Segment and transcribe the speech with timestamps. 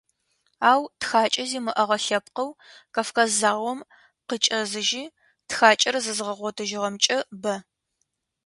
[0.69, 2.51] Ау тхакӏэ зимыӏэгъэ лъэпкъэу,
[2.93, 3.79] Кавказ заом
[4.27, 5.03] къыкӏэзыжьи,
[5.47, 7.55] тхакӏэр зэзгъэгъотыжьыгъэмкӏэ– бэ.